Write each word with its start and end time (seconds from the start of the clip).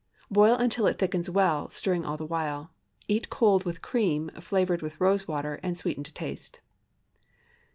Boil 0.31 0.55
until 0.55 0.87
it 0.87 0.97
thickens 0.97 1.29
well, 1.29 1.69
stirring 1.69 2.03
all 2.05 2.17
the 2.17 2.25
while. 2.25 2.71
Eat 3.07 3.29
cold 3.29 3.65
with 3.65 3.83
cream, 3.83 4.29
flavored 4.29 4.81
with 4.81 4.99
rose 4.99 5.27
water, 5.27 5.59
and 5.61 5.77
sweetened 5.77 6.07
to 6.07 6.11
taste. 6.11 6.59